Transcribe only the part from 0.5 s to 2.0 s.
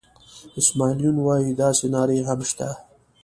اسماعیل یون وایي داسې